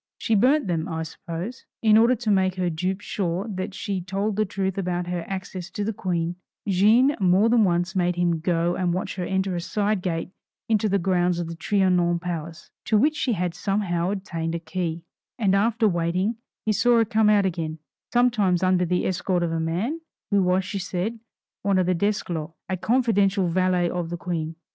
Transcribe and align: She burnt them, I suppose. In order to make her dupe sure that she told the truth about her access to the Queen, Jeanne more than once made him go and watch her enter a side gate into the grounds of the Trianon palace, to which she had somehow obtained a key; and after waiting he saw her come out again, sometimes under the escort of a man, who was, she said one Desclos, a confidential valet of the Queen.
She 0.17 0.33
burnt 0.33 0.65
them, 0.65 0.87
I 0.87 1.03
suppose. 1.03 1.63
In 1.83 1.95
order 1.95 2.15
to 2.15 2.31
make 2.31 2.55
her 2.55 2.71
dupe 2.71 3.01
sure 3.01 3.47
that 3.49 3.75
she 3.75 4.01
told 4.01 4.35
the 4.35 4.45
truth 4.45 4.79
about 4.79 5.05
her 5.05 5.23
access 5.27 5.69
to 5.69 5.83
the 5.83 5.93
Queen, 5.93 6.37
Jeanne 6.67 7.15
more 7.19 7.49
than 7.49 7.63
once 7.63 7.95
made 7.95 8.15
him 8.15 8.39
go 8.39 8.75
and 8.75 8.95
watch 8.95 9.15
her 9.17 9.23
enter 9.23 9.55
a 9.55 9.61
side 9.61 10.01
gate 10.01 10.31
into 10.67 10.89
the 10.89 10.97
grounds 10.97 11.37
of 11.37 11.45
the 11.49 11.55
Trianon 11.55 12.19
palace, 12.19 12.71
to 12.85 12.97
which 12.97 13.15
she 13.15 13.33
had 13.33 13.53
somehow 13.53 14.09
obtained 14.09 14.55
a 14.55 14.59
key; 14.59 15.03
and 15.37 15.53
after 15.53 15.87
waiting 15.87 16.37
he 16.65 16.73
saw 16.73 16.97
her 16.97 17.05
come 17.05 17.29
out 17.29 17.45
again, 17.45 17.77
sometimes 18.11 18.63
under 18.63 18.85
the 18.85 19.05
escort 19.05 19.43
of 19.43 19.51
a 19.51 19.59
man, 19.59 20.01
who 20.31 20.41
was, 20.41 20.65
she 20.65 20.79
said 20.79 21.19
one 21.61 21.75
Desclos, 21.77 22.53
a 22.67 22.75
confidential 22.75 23.47
valet 23.49 23.87
of 23.87 24.09
the 24.09 24.17
Queen. 24.17 24.55